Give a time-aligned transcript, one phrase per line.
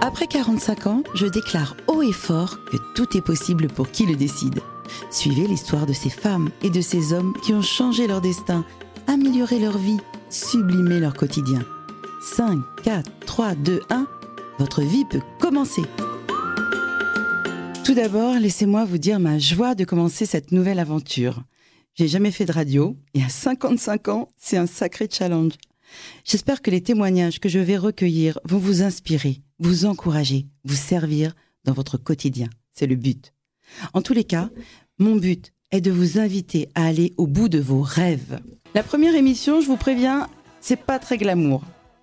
[0.00, 4.16] Après 45 ans, je déclare haut et fort que tout est possible pour qui le
[4.16, 4.60] décide.
[5.10, 8.64] Suivez l'histoire de ces femmes et de ces hommes qui ont changé leur destin,
[9.06, 9.98] amélioré leur vie,
[10.30, 11.64] sublimé leur quotidien.
[12.22, 14.06] 5, 4, 3, 2, 1,
[14.58, 15.82] votre vie peut commencer.
[17.84, 21.42] Tout d'abord, laissez-moi vous dire ma joie de commencer cette nouvelle aventure.
[21.94, 25.52] J'ai jamais fait de radio et à 55 ans, c'est un sacré challenge.
[26.24, 31.34] J'espère que les témoignages que je vais recueillir vont vous inspirer, vous encourager, vous servir
[31.64, 32.48] dans votre quotidien.
[32.72, 33.32] C'est le but.
[33.92, 34.50] En tous les cas,
[34.98, 38.40] mon but est de vous inviter à aller au bout de vos rêves.
[38.74, 40.28] La première émission, je vous préviens,
[40.60, 41.62] c'est pas très glamour,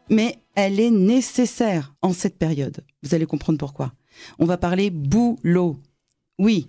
[0.10, 2.84] mais elle est nécessaire en cette période.
[3.04, 3.94] Vous allez comprendre pourquoi.
[4.40, 5.80] On va parler boulot.
[6.40, 6.68] Oui,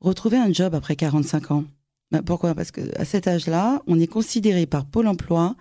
[0.00, 1.64] retrouver un job après 45 ans.
[2.10, 2.54] Ben, pourquoi?
[2.54, 5.54] Parce qu'à cet âge-là, on est considéré par Pôle emploi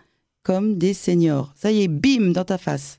[0.44, 1.54] comme des seniors.
[1.56, 2.99] Ça y est, bim, dans ta face.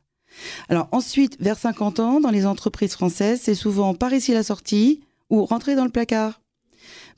[0.69, 5.01] Alors ensuite, vers 50 ans, dans les entreprises françaises, c'est souvent par ici la sortie
[5.29, 6.41] ou rentrer dans le placard.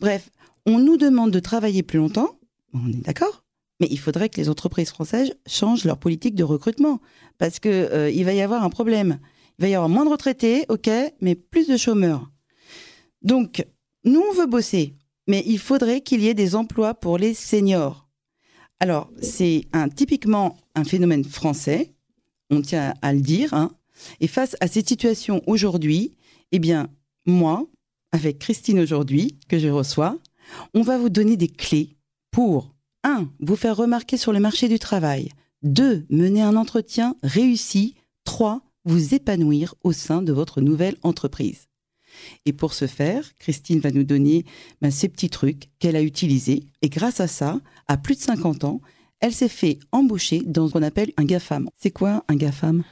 [0.00, 0.30] Bref,
[0.66, 2.38] on nous demande de travailler plus longtemps,
[2.74, 3.44] on est d'accord,
[3.80, 7.00] mais il faudrait que les entreprises françaises changent leur politique de recrutement
[7.38, 9.18] parce que euh, va y avoir un problème.
[9.58, 10.88] Il va y avoir moins de retraités, ok,
[11.20, 12.30] mais plus de chômeurs.
[13.22, 13.64] Donc,
[14.04, 18.08] nous, on veut bosser, mais il faudrait qu'il y ait des emplois pour les seniors.
[18.80, 21.94] Alors, c'est typiquement un phénomène français,
[22.52, 23.72] on tient à le dire, hein.
[24.20, 26.12] et face à cette situation aujourd'hui,
[26.52, 26.88] eh bien,
[27.26, 27.66] moi,
[28.12, 30.18] avec Christine aujourd'hui, que je reçois,
[30.74, 31.96] on va vous donner des clés
[32.30, 33.28] pour 1.
[33.40, 35.30] Vous faire remarquer sur le marché du travail.
[35.62, 36.06] 2.
[36.10, 37.94] Mener un entretien réussi.
[38.24, 38.60] 3.
[38.84, 41.68] Vous épanouir au sein de votre nouvelle entreprise.
[42.44, 44.44] Et pour ce faire, Christine va nous donner
[44.82, 46.66] ben, ces petits trucs qu'elle a utilisés.
[46.82, 48.80] Et grâce à ça, à plus de 50 ans,
[49.22, 51.70] elle s'est fait embaucher dans ce qu'on appelle un GAFAM.
[51.80, 52.82] C'est quoi un GAFAM?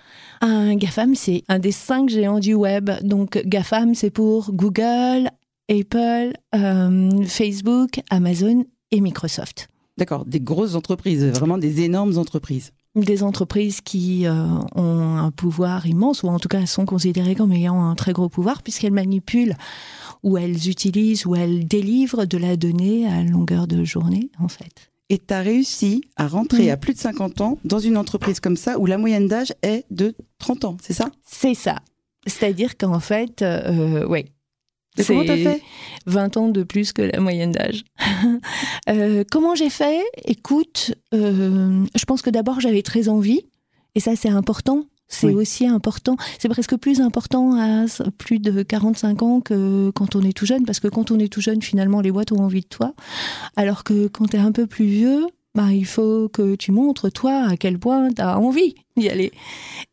[0.41, 2.89] Un GAFAM, c'est un des cinq géants du web.
[3.03, 5.29] Donc GAFAM, c'est pour Google,
[5.69, 9.69] Apple, euh, Facebook, Amazon et Microsoft.
[9.99, 12.73] D'accord, des grosses entreprises, vraiment des énormes entreprises.
[12.95, 17.53] Des entreprises qui euh, ont un pouvoir immense, ou en tout cas sont considérées comme
[17.53, 19.57] ayant un très gros pouvoir, puisqu'elles manipulent,
[20.23, 24.90] ou elles utilisent, ou elles délivrent de la donnée à longueur de journée, en fait.
[25.11, 28.57] Et tu as réussi à rentrer à plus de 50 ans dans une entreprise comme
[28.57, 31.11] ça, où la moyenne d'âge est de 30 ans, c'est ça?
[31.27, 31.81] C'est ça.
[32.27, 34.27] C'est-à-dire qu'en fait, euh, oui,
[35.05, 35.63] comment t'as fait?
[36.07, 37.85] 20 ans de plus que la moyenne d'âge.
[38.89, 40.03] Euh, comment j'ai fait?
[40.25, 43.43] Écoute, euh, je pense que d'abord j'avais très envie,
[43.95, 44.87] et ça c'est important.
[45.11, 46.17] C'est aussi important.
[46.39, 47.85] C'est presque plus important à
[48.17, 51.31] plus de 45 ans que quand on est tout jeune, parce que quand on est
[51.31, 52.95] tout jeune, finalement, les boîtes ont envie de toi.
[53.57, 57.11] Alors que quand tu es un peu plus vieux, bah, il faut que tu montres,
[57.11, 59.33] toi, à quel point tu as envie d'y aller.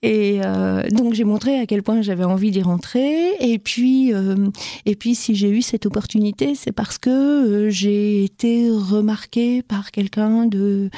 [0.04, 3.32] Et euh, donc, j'ai montré à quel point j'avais envie d'y rentrer.
[3.40, 4.50] Et puis, euh,
[4.86, 9.90] et puis si j'ai eu cette opportunité, c'est parce que euh, j'ai été remarquée par
[9.90, 10.92] quelqu'un de,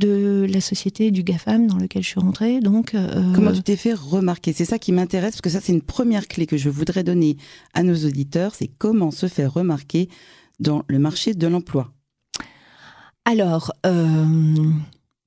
[0.00, 2.58] de la société du GAFAM dans lequel je suis rentrée.
[2.58, 2.96] Donc,
[3.34, 4.52] Comment tu t'es fait remarquer?
[4.52, 7.36] C'est ça qui m'intéresse, parce que ça, c'est une première clé que je voudrais donner
[7.74, 10.08] à nos auditeurs, c'est comment se faire remarquer
[10.58, 11.92] dans le marché de l'emploi.
[13.24, 14.24] Alors, euh,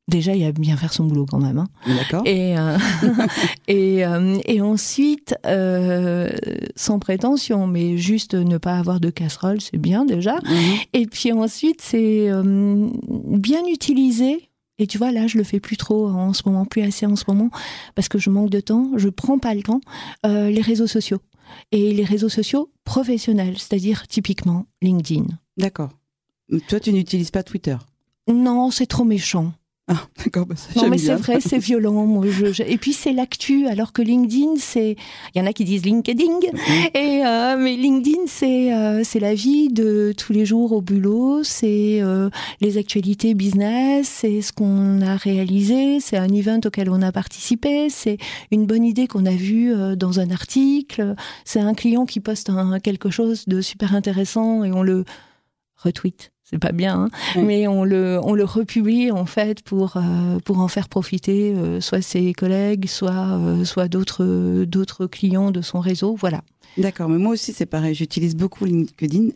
[0.07, 1.57] déjà, il y a bien faire son boulot quand même.
[1.57, 1.67] Hein.
[1.87, 2.23] D'accord.
[2.25, 2.77] Et, euh,
[3.69, 5.35] euh, et, ensuite,
[6.75, 10.35] sans prétention, mais juste ne pas avoir de casserole, c'est bien déjà.
[10.35, 10.77] Mhm.
[10.93, 12.29] Et puis ensuite, c'est
[13.07, 14.49] bien utiliser
[14.79, 17.15] et tu vois, là, je le fais plus trop en ce moment, plus assez en
[17.15, 17.51] ce moment,
[17.93, 19.81] parce que je manque de temps, je prends pas le temps.
[20.23, 21.19] les réseaux sociaux.
[21.71, 25.25] Et les réseaux sociaux professionnels, c'est-à-dire typiquement LinkedIn.
[25.57, 25.91] D'accord.
[26.67, 27.77] Toi, tu n'utilises pas Twitter
[28.27, 29.53] Non, c'est trop méchant.
[29.89, 32.23] Ah, d'accord, bah Non, mais c'est vrai, c'est violent.
[32.67, 34.95] Et puis c'est l'actu, alors que LinkedIn, c'est.
[35.35, 36.97] Il y en a qui disent LinkedIn, mm-hmm.
[36.97, 41.43] et, euh, mais LinkedIn, c'est euh, c'est la vie de tous les jours au boulot,
[41.43, 42.29] c'est euh,
[42.61, 47.89] les actualités business, c'est ce qu'on a réalisé, c'est un event auquel on a participé,
[47.89, 48.17] c'est
[48.51, 52.51] une bonne idée qu'on a vue dans un article, c'est un client qui poste
[52.83, 55.03] quelque chose de super intéressant et on le
[55.75, 57.41] retweet c'est pas bien, hein.
[57.41, 61.79] mais on le, on le republie en fait pour, euh, pour en faire profiter euh,
[61.79, 66.15] soit ses collègues, soit, euh, soit d'autres, d'autres clients de son réseau.
[66.15, 66.41] Voilà.
[66.77, 69.29] D'accord, mais moi aussi c'est pareil, j'utilise beaucoup LinkedIn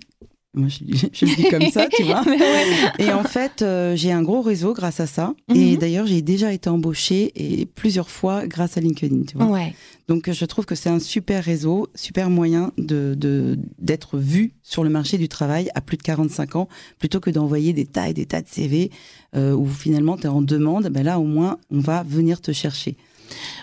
[0.57, 2.23] moi, je, le dis comme ça, tu vois.
[2.99, 5.33] Et en fait, euh, j'ai un gros réseau grâce à ça.
[5.53, 5.77] Et mhm.
[5.77, 9.59] d'ailleurs, j'ai déjà été embauchée et plusieurs fois grâce à LinkedIn, tu vois.
[10.07, 14.89] Donc, je trouve que c'est un super réseau, super moyen de d'être vu sur le
[14.89, 16.67] marché du travail à plus de 45 ans,
[16.97, 18.91] plutôt que d'envoyer des tas et des tas de CV
[19.35, 20.87] euh, où finalement tu es en demande.
[20.89, 22.95] Ben là, au moins, on va venir te chercher.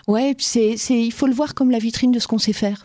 [0.06, 2.85] Ouais, c'est, il faut le voir comme la vitrine de ce qu'on sait faire.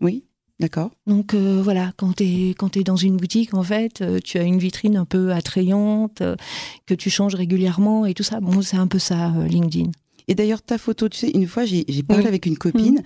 [0.00, 0.24] Oui,
[0.60, 0.90] d'accord.
[1.06, 4.38] Donc euh, voilà, quand tu es, quand es dans une boutique, en fait, euh, tu
[4.38, 6.36] as une vitrine un peu attrayante, euh,
[6.86, 8.40] que tu changes régulièrement et tout ça.
[8.40, 9.90] Bon, c'est un peu ça, LinkedIn.
[10.28, 13.02] Et d'ailleurs, ta photo, tu sais, une fois, j'ai parlé avec une copine,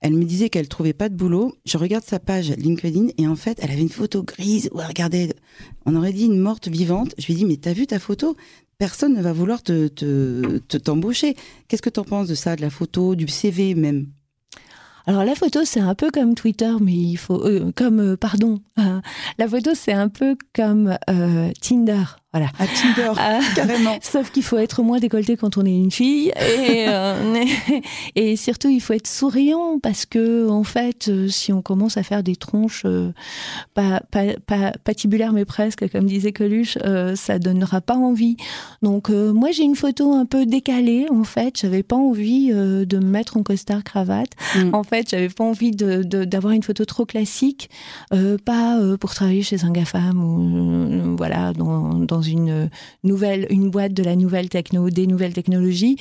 [0.00, 1.52] elle me disait qu'elle trouvait pas de boulot.
[1.64, 4.86] Je regarde sa page LinkedIn et en fait, elle avait une photo grise où elle
[4.86, 5.34] regardait,
[5.86, 7.16] on aurait dit une morte vivante.
[7.18, 8.36] Je lui ai dit, mais t'as vu ta photo?
[8.78, 9.88] Personne ne va vouloir te
[10.78, 11.34] t'embaucher.
[11.34, 14.06] Te, Qu'est-ce que tu en penses de ça, de la photo, du CV même?
[15.08, 18.60] Alors la photo c'est un peu comme Twitter, mais il faut euh, comme euh, pardon,
[19.38, 22.04] la photo c'est un peu comme euh, Tinder.
[22.34, 22.48] Voilà.
[22.58, 23.12] À Tinder,
[23.56, 23.96] carrément.
[24.02, 26.28] Sauf qu'il faut être moins décolleté quand on est une fille.
[26.28, 27.34] Et, euh,
[28.16, 32.02] et surtout, il faut être souriant parce que, en fait, euh, si on commence à
[32.02, 33.12] faire des tronches euh,
[33.74, 38.36] pas, pas, pas, patibulaires, mais presque, comme disait Coluche, euh, ça donnera pas envie.
[38.82, 41.58] Donc, euh, moi, j'ai une photo un peu décalée, en fait.
[41.60, 44.30] J'avais pas envie de me mettre en costard cravate.
[44.56, 44.74] Mm.
[44.74, 47.70] En fait, j'avais pas envie d'avoir une photo trop classique.
[48.44, 52.70] pas pour travailler chez un GAFAM ou, voilà, dans, dans une
[53.04, 55.96] nouvelle, une boîte de la nouvelle techno, des nouvelles technologies.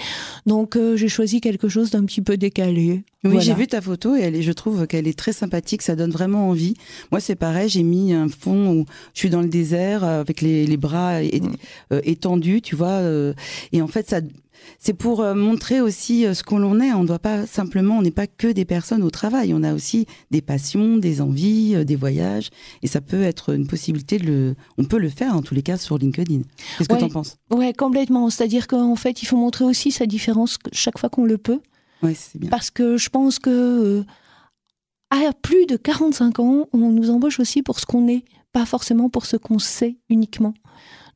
[0.45, 3.03] Donc j'ai choisi quelque chose d'un petit peu décalé.
[3.23, 5.81] Oui, j'ai vu ta photo et elle est, je trouve qu'elle est très sympathique.
[5.81, 6.75] Ça donne vraiment envie.
[7.11, 7.69] Moi, c'est pareil.
[7.69, 11.55] J'ai mis un fond où je suis dans le désert avec les, les bras mm.
[11.93, 12.99] euh, étendus, tu vois.
[12.99, 13.33] Euh,
[13.71, 14.19] et en fait, ça,
[14.79, 16.93] c'est pour euh, montrer aussi euh, ce qu'on l'on est.
[16.93, 19.53] On ne doit pas simplement, on n'est pas que des personnes au travail.
[19.53, 22.49] On a aussi des passions, des envies, euh, des voyages.
[22.83, 25.63] Et ça peut être une possibilité de le, on peut le faire en tous les
[25.63, 26.41] cas sur LinkedIn.
[26.77, 27.37] Qu'est-ce que tu en penses?
[27.51, 28.29] Ouais, complètement.
[28.29, 31.59] C'est-à-dire qu'en fait, il faut montrer aussi sa différence chaque fois qu'on le peut.
[32.03, 32.49] Ouais, c'est bien.
[32.49, 34.03] Parce que je pense que
[35.09, 39.09] à plus de 45 ans, on nous embauche aussi pour ce qu'on est, pas forcément
[39.09, 40.53] pour ce qu'on sait uniquement.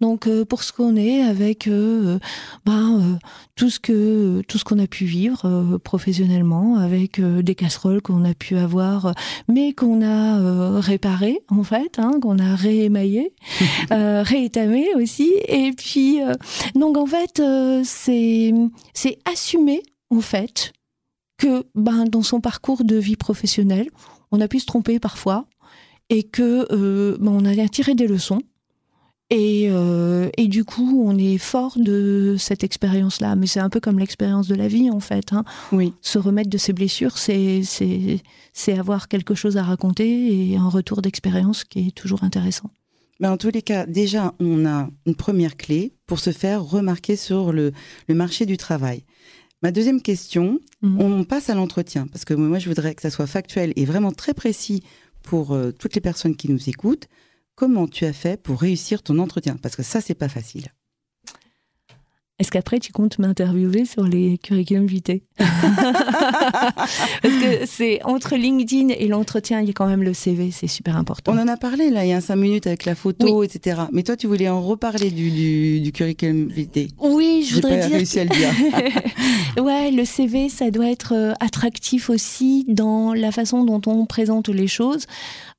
[0.01, 2.17] Donc euh, pour ce qu'on est, avec euh,
[2.65, 3.17] ben, euh,
[3.55, 8.33] tout ce que tout ce qu'on a pu vivre professionnellement, avec des casseroles qu'on a
[8.33, 9.13] pu avoir,
[9.47, 13.33] mais qu'on a réparé en fait, hein, qu'on a réémaillé,
[13.91, 15.31] réétamé aussi.
[15.47, 16.19] Et puis
[16.73, 17.41] donc en fait
[17.83, 18.53] c'est
[18.93, 20.73] c'est assumer en fait
[21.37, 23.89] que ben, dans son parcours de vie professionnelle,
[24.31, 25.45] on a pu se tromper parfois
[26.09, 26.65] et que
[27.19, 28.41] ben, on a tiré des leçons
[29.31, 33.37] et, euh, et, du coup, on est fort de cette expérience-là.
[33.37, 35.31] Mais c'est un peu comme l'expérience de la vie, en fait.
[35.31, 35.45] Hein.
[35.71, 35.93] Oui.
[36.01, 37.63] Se remettre de ses blessures, c'est
[38.77, 42.69] avoir quelque chose à raconter et un retour d'expérience qui est toujours intéressant.
[43.21, 47.15] Mais en tous les cas, déjà, on a une première clé pour se faire remarquer
[47.15, 47.71] sur le,
[48.09, 49.05] le marché du travail.
[49.63, 50.99] Ma deuxième question, mmh.
[50.99, 54.11] on passe à l'entretien, parce que moi, je voudrais que ça soit factuel et vraiment
[54.11, 54.83] très précis
[55.21, 57.07] pour euh, toutes les personnes qui nous écoutent
[57.55, 59.57] comment tu as fait pour réussir ton entretien?
[59.57, 60.67] Parce que ça, c'est pas facile.
[62.41, 65.21] Est-ce qu'après, tu comptes m'interviewer sur les curriculum vitae?
[65.37, 70.65] Parce que c'est entre LinkedIn et l'entretien, il y a quand même le CV, c'est
[70.65, 71.33] super important.
[71.33, 73.81] On en a parlé là, il y a cinq minutes avec la photo, etc.
[73.91, 76.87] Mais toi, tu voulais en reparler du, du, curriculum vitae.
[76.99, 77.97] Oui, je voudrais pas dire.
[77.97, 78.49] réussi à le dire.
[79.63, 84.49] ouais, le CV, ça doit être euh, attractif aussi dans la façon dont on présente
[84.49, 85.05] les choses.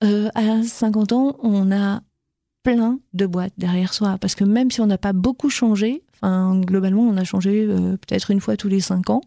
[0.02, 2.00] Euh, à 50 ans, on a
[2.62, 4.18] plein de boîtes derrière soi.
[4.20, 8.30] Parce que même si on n'a pas beaucoup changé, globalement, on a changé euh, peut-être
[8.30, 9.22] une fois tous les cinq ans.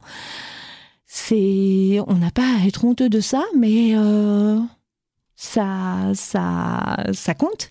[1.06, 4.60] C'est, on n'a pas à être honteux de ça, mais euh,
[5.36, 7.70] ça, ça, ça compte.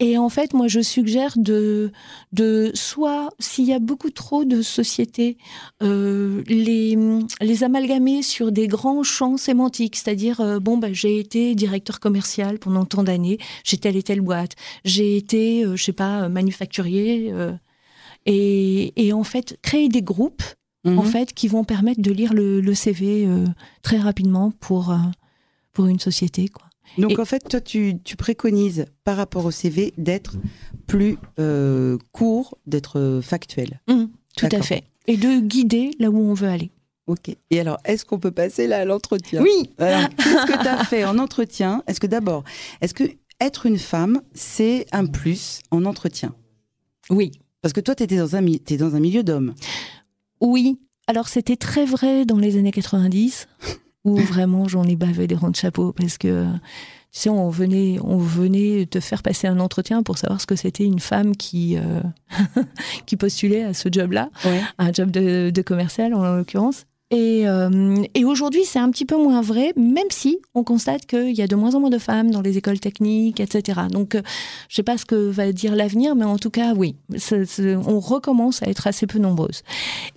[0.00, 1.92] Et en fait, moi, je suggère de,
[2.32, 5.36] de soit, s'il y a beaucoup trop de sociétés,
[5.82, 6.96] euh, les,
[7.40, 12.84] les amalgamer sur des grands champs sémantiques, c'est-à-dire, bon, bah, j'ai été directeur commercial pendant
[12.84, 14.52] tant d'années, j'ai telle et telle boîte,
[14.84, 17.32] j'ai été, je sais pas, manufacturier.
[18.26, 20.42] Et, en fait, créer des groupes
[20.86, 21.06] en mhm.
[21.06, 23.46] fait, qui vont permettre de lire le, CV euh,
[23.82, 24.98] très rapidement pour, euh,
[25.72, 26.48] pour une société.
[26.48, 26.66] Quoi.
[26.98, 30.36] Donc en fait, toi, tu, préconises par rapport au CV d'être
[30.86, 33.80] plus euh, court, d'être factuel.
[33.88, 34.04] Mmh,
[34.36, 34.84] tout à fait.
[35.06, 36.70] Et de guider là où on veut aller.
[37.06, 37.36] Ok.
[37.50, 39.42] Et alors, est-ce qu'on peut passer là à l'entretien?
[39.42, 39.70] Oui.
[39.78, 41.82] Qu'est-ce que tu as fait en entretien?
[41.86, 42.44] Est-ce que d'abord,
[42.80, 43.04] est-ce que
[43.40, 46.34] être une femme, c'est un plus en entretien?
[47.10, 47.32] Oui.
[47.60, 49.54] Parce que toi, tu étais dans un, es dans un milieu d'hommes.
[50.40, 50.78] Oui.
[51.06, 53.48] Alors, c'était très vrai dans les années 90,
[54.04, 56.46] où vraiment j'en ai bavé des rangs de chapeau, parce que
[57.14, 60.56] tu sais, on venait, on venait te faire passer un entretien pour savoir ce que
[60.56, 62.00] c'était une femme qui, euh,
[63.06, 64.30] qui postulait à ce job-là,
[64.78, 66.86] un job de, commercial en l'occurrence.
[67.10, 71.32] Et, euh, et aujourd'hui, c'est un petit peu moins vrai, même si on constate qu'il
[71.32, 73.82] y a de moins en moins de femmes dans les écoles techniques, etc.
[73.90, 74.22] Donc, euh,
[74.68, 76.96] je ne sais pas ce que va dire l'avenir, mais en tout cas, oui,
[77.86, 79.62] on recommence à être assez peu nombreuses.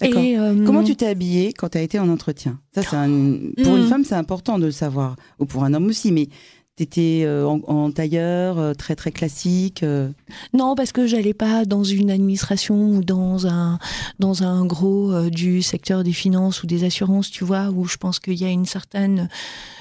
[0.02, 2.60] Et, euh, Comment tu t'es habillée quand tu as été en entretien?
[2.74, 3.88] Ça, pour une hmm.
[3.88, 6.30] femme, c'est important de le savoir, ou pour un homme aussi, mais
[6.78, 10.12] T'étais euh, en, tailleur, euh, très très classique euh.
[10.54, 13.80] Non, parce que j'allais pas dans une administration ou dans un,
[14.20, 18.20] dans un gros du secteur des finances ou des assurances, tu vois, où je pense
[18.20, 19.28] qu'il y a une certaine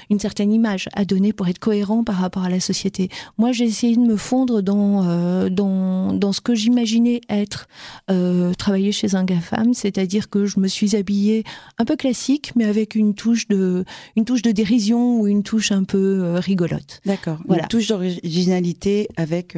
[0.09, 3.09] une certaine image à donner pour être cohérent par rapport à la société.
[3.37, 7.67] Moi, j'ai essayé de me fondre dans, euh, dans, dans, ce que j'imaginais être
[8.09, 11.43] euh, travailler chez un GAFAM, c'est-à-dire que je me suis habillée
[11.77, 13.85] un peu classique, mais avec une touche de,
[14.15, 17.01] une touche de dérision ou une touche un peu euh, rigolote.
[17.05, 17.39] D'accord.
[17.47, 17.63] Voilà.
[17.63, 19.57] Une touche d'originalité avec,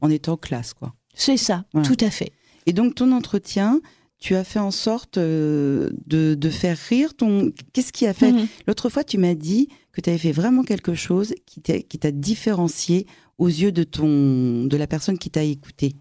[0.00, 0.94] en étant classe, quoi.
[1.14, 2.32] C'est ça, tout à fait.
[2.66, 3.80] Et donc, ton entretien,
[4.22, 7.50] tu as fait en sorte euh, de, de, faire rire ton.
[7.72, 8.30] Qu'est-ce qui a fait?
[8.30, 8.46] Mhm.
[8.68, 13.08] L'autre fois, tu m'as dit que tu avais fait vraiment quelque chose qui t'a différencié
[13.38, 15.96] aux yeux de ton de la personne qui t'a écouté.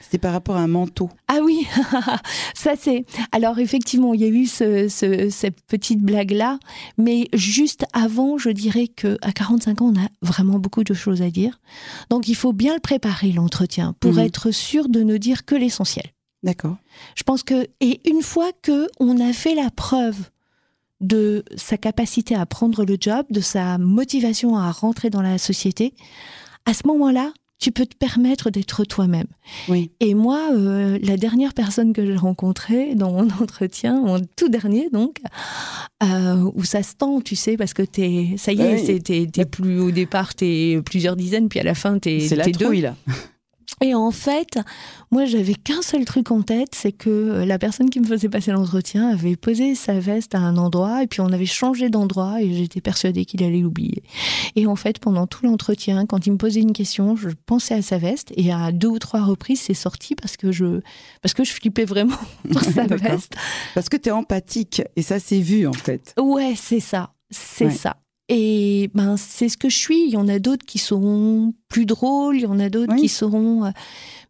[0.00, 1.10] C'était par rapport à un manteau.
[1.28, 1.64] Ah oui,
[2.54, 3.04] ça c'est.
[3.30, 4.88] Alors effectivement, il y a eu ce,
[5.30, 6.58] cette petite blague là,
[6.98, 11.22] mais juste avant, je dirais que à 45 ans, on a vraiment beaucoup de choses
[11.22, 11.60] à dire.
[12.08, 14.18] Donc il faut bien le préparer l'entretien pour mhm.
[14.24, 16.10] être sûr de ne dire que l'essentiel.
[16.42, 16.76] D'accord.
[17.14, 20.16] Je pense que, et une fois que on a fait la preuve
[21.00, 25.94] de sa capacité à prendre le job, de sa motivation à rentrer dans la société,
[26.66, 29.26] à ce moment-là, tu peux te permettre d'être toi-même.
[29.68, 29.90] Oui.
[30.00, 34.88] Et moi, euh, la dernière personne que j'ai rencontrée dans mon entretien, mon tout dernier
[34.90, 35.18] donc,
[36.02, 39.78] euh, où ça se tend, tu sais, parce que t'es, ça y est, t'es, plus
[39.78, 42.72] au départ, t'es plusieurs dizaines, puis à la fin, t'es, c'est la deux.
[42.80, 42.96] là.
[43.82, 44.58] Et en fait,
[45.10, 48.28] moi, j'avais qu'un seul truc en tête, c'est que euh, la personne qui me faisait
[48.28, 52.42] passer l'entretien avait posé sa veste à un endroit, et puis on avait changé d'endroit,
[52.42, 54.02] et j'étais persuadée qu'il allait l'oublier.
[54.54, 57.80] Et en fait, pendant tout l'entretien, quand il me posait une question, je pensais à
[57.80, 60.80] sa veste, et à deux ou trois reprises, c'est sorti parce que je,
[61.22, 62.18] parce que je flippais vraiment
[62.52, 63.34] pour sa veste.
[63.74, 66.14] Parce que tu es empathique, et ça s'est vu, en fait.
[66.20, 67.14] Ouais, c'est ça.
[67.30, 67.96] C'est ça.
[68.32, 70.04] Et ben, c'est ce que je suis.
[70.04, 73.08] Il y en a d'autres qui seront plus drôles, il y en a d'autres qui
[73.08, 73.64] seront.
[73.64, 73.70] Euh,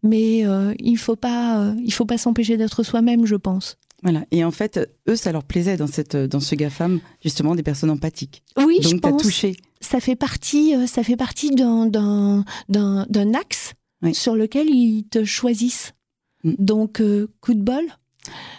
[0.02, 3.76] mais euh, il faut pas, euh, il faut pas s'empêcher d'être soi-même, je pense.
[4.02, 4.24] Voilà.
[4.30, 7.90] Et en fait, eux, ça leur plaisait dans cette, dans ce GAFAM, justement, des personnes
[7.90, 8.42] empathiques.
[8.56, 9.22] Oui, Donc, je pense.
[9.22, 9.54] touché.
[9.82, 13.74] Ça fait partie, ça fait partie d'un, d'un, d'un, axe
[14.14, 15.92] sur lequel ils te choisissent.
[16.44, 16.54] Mm.
[16.58, 17.02] Donc,
[17.42, 17.84] coup de bol.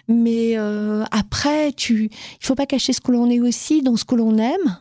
[0.08, 0.56] Mais
[1.10, 4.38] après, tu, il faut pas cacher ce que l'on est aussi dans ce que l'on
[4.38, 4.78] aime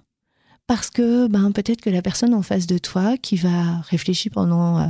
[0.71, 4.79] parce que ben, peut-être que la personne en face de toi qui va réfléchir pendant
[4.79, 4.87] euh,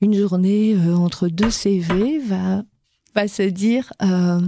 [0.00, 4.40] une journée euh, entre deux CV va, se dire, euh,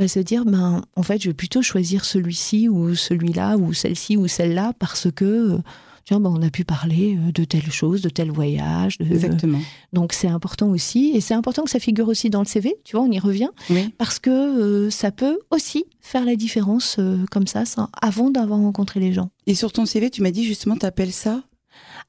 [0.00, 4.16] va se dire ben, en fait, je vais plutôt choisir celui-ci ou celui-là ou celle-ci
[4.16, 5.60] ou celle-là parce que
[6.04, 8.98] tiens, ben, on a pu parler euh, de telle chose, de tel voyage.
[9.00, 9.60] Exactement.
[9.92, 12.96] Donc c'est important aussi, et c'est important que ça figure aussi dans le CV, tu
[12.96, 13.50] vois, on y revient,
[13.98, 17.64] parce que euh, ça peut aussi faire la différence euh, comme ça,
[18.00, 19.30] avant d'avoir rencontré les gens.
[19.46, 21.42] Et sur ton CV, tu m'as dit justement, tu appelles ça?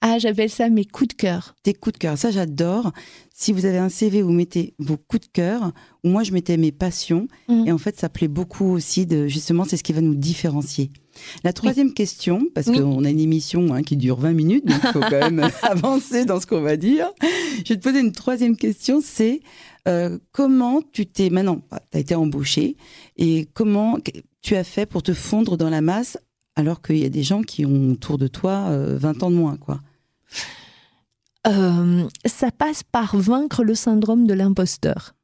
[0.01, 1.55] Ah, j'appelle ça mes coups de cœur.
[1.63, 2.91] Tes coups de cœur, ça j'adore.
[3.33, 5.71] Si vous avez un CV vous mettez vos coups de cœur,
[6.03, 7.67] ou moi je mettais mes passions, mm.
[7.67, 10.91] et en fait ça plaît beaucoup aussi de justement c'est ce qui va nous différencier.
[11.43, 14.91] La troisième question, parce qu'on a une émission hein, qui dure 20 minutes, donc il
[14.91, 17.11] faut quand même avancer dans ce qu'on va dire.
[17.65, 19.41] Je vais te poser une troisième question, c'est
[19.87, 22.77] euh, comment tu t'es maintenant, bah, tu as été embauché,
[23.17, 23.97] et comment
[24.41, 26.17] tu as fait pour te fondre dans la masse
[26.55, 29.35] alors qu'il y a des gens qui ont autour de toi 20 euh, ans de
[29.35, 29.81] moins, quoi?
[31.47, 35.14] Euh, Ça passe par vaincre le syndrome de l'imposteur.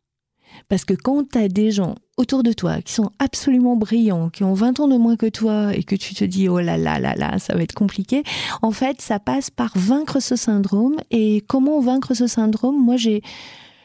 [0.70, 4.44] Parce que quand tu as des gens autour de toi qui sont absolument brillants, qui
[4.44, 7.00] ont 20 ans de moins que toi et que tu te dis oh là là
[7.00, 8.24] là là, ça va être compliqué,
[8.62, 10.98] en fait, ça passe par vaincre ce syndrome.
[11.10, 12.82] Et comment vaincre ce syndrome?
[12.84, 13.22] Moi, j'ai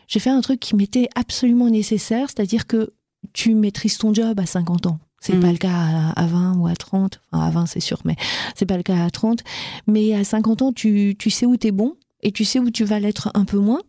[0.08, 2.92] j'ai fait un truc qui m'était absolument nécessaire, c'est-à-dire que
[3.32, 4.98] tu maîtrises ton job à 50 ans.
[5.20, 5.40] C'est mm.
[5.40, 7.20] pas le cas à, 20 ou à 30.
[7.32, 8.16] Enfin, à 20, c'est sûr, mais
[8.54, 9.42] c'est pas le cas à 30.
[9.86, 12.70] Mais à 50 ans, tu, tu sais où tu es bon et tu sais où
[12.70, 13.82] tu vas l'être un peu moins.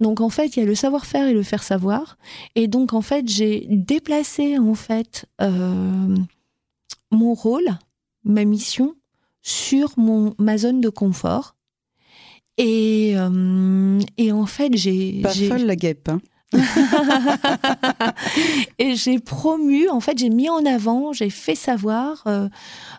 [0.00, 2.18] Donc en fait, il y a le savoir-faire et le faire savoir.
[2.54, 6.16] Et donc en fait, j'ai déplacé en fait euh,
[7.10, 7.78] mon rôle,
[8.24, 8.94] ma mission
[9.42, 11.54] sur mon ma zone de confort.
[12.58, 16.08] Et, euh, et en fait, j'ai pas folle la guêpe.
[16.08, 16.20] Hein.
[18.78, 22.24] et j'ai promu, en fait, j'ai mis en avant, j'ai fait savoir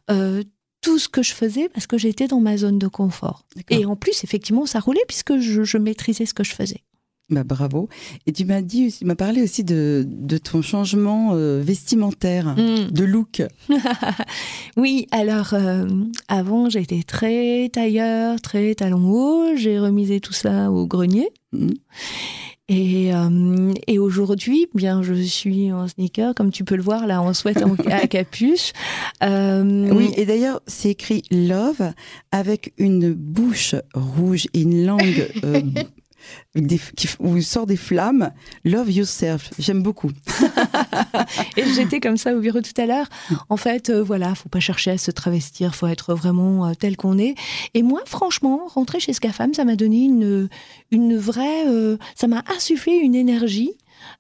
[0.10, 0.44] euh,
[0.82, 3.46] tout ce que je faisais parce que j'étais dans ma zone de confort.
[3.70, 6.84] Et en plus, effectivement, ça roulait puisque je, maîtrisais ce que je faisais.
[7.30, 7.90] Bah, bravo.
[8.26, 12.90] Et tu m'as dit, tu m'as parlé aussi de, de ton changement euh, vestimentaire, mm.
[12.90, 13.44] de look.
[14.78, 15.88] oui, alors euh,
[16.28, 19.56] avant j'étais très tailleur, très talon haut.
[19.56, 21.30] J'ai remisé tout ça au grenier.
[21.52, 21.70] Mm.
[22.70, 27.22] Et, euh, et aujourd'hui, bien, je suis en sneaker, comme tu peux le voir là,
[27.22, 27.58] en sweat
[27.88, 28.72] à capuche.
[29.22, 31.94] Oui, et d'ailleurs, c'est écrit Love
[32.32, 35.28] avec une bouche rouge et une langue
[37.20, 38.32] où sort des flammes.
[38.66, 39.52] Love yourself.
[39.60, 40.12] J'aime beaucoup.
[41.58, 43.08] et j'étais comme ça au bureau tout à l'heure.
[43.50, 46.98] En fait, euh, voilà, faut pas chercher à se travestir, faut être vraiment euh, tel
[46.98, 47.36] qu'on est.
[47.74, 50.50] Et moi, franchement, rentrer chez Scafam, ça m'a donné une,
[50.92, 53.72] une vraie, euh, ça m'a insufflé une énergie.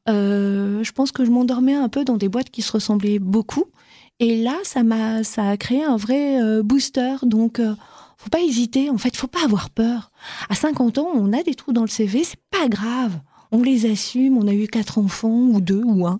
[0.08, 3.66] je pense que je m'endormais un peu dans des boîtes qui se ressemblaient beaucoup.
[4.20, 7.16] Et là, ça m'a, ça a créé un vrai booster.
[7.24, 7.62] Donc,
[8.20, 8.90] faut pas hésiter.
[8.90, 10.12] En fait, faut pas avoir peur.
[10.50, 13.20] À 50 ans, on a des trous dans le CV, c'est pas grave.
[13.52, 14.38] On les assume.
[14.38, 16.20] On a eu quatre enfants ou deux ou un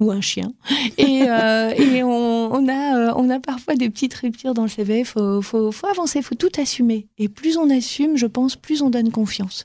[0.00, 0.52] ou un chien.
[0.98, 5.04] Et, euh, et on, a euh, on a parfois des petites ruptures dans le CV.
[5.04, 6.20] Faut faut faut avancer.
[6.20, 7.06] Faut tout assumer.
[7.16, 9.64] Et plus on assume, je pense, plus on donne confiance.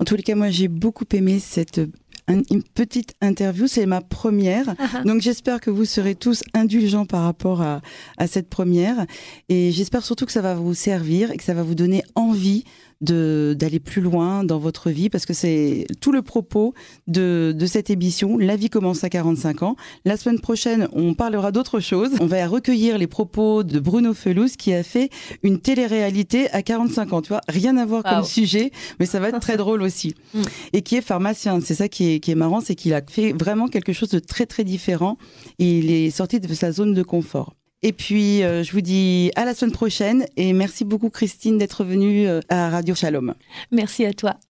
[0.00, 1.80] En tous les cas, moi, j'ai beaucoup aimé cette
[2.28, 3.66] une petite interview.
[3.66, 4.74] C'est ma première.
[4.78, 5.02] Ah ah.
[5.04, 7.80] Donc j'espère que vous serez tous indulgents par rapport à,
[8.16, 9.06] à cette première.
[9.48, 12.64] Et j'espère surtout que ça va vous servir et que ça va vous donner envie
[13.02, 16.72] d'aller plus loin dans votre vie parce que c'est tout le propos
[17.08, 18.38] de, de, cette émission.
[18.38, 19.76] La vie commence à 45 ans.
[20.04, 22.10] La semaine prochaine, on parlera d'autre chose.
[22.20, 25.10] On va recueillir les propos de Bruno Felous qui a fait
[25.42, 27.22] une télé-réalité à 45 ans.
[27.22, 30.14] Tu vois, rien à voir comme sujet, mais ça va être très drôle aussi.
[30.34, 30.42] Mm.
[30.72, 31.60] Et qui est pharmacien.
[31.60, 34.18] C'est ça qui est, qui est marrant, c'est qu'il a fait vraiment quelque chose de
[34.18, 35.18] très très différent
[35.58, 37.54] et il est sorti de sa zone de confort.
[37.82, 41.84] Et puis, euh, je vous dis à la semaine prochaine et merci beaucoup Christine d'être
[41.84, 43.34] venue euh, à Radio Shalom.
[43.72, 44.36] Merci à toi.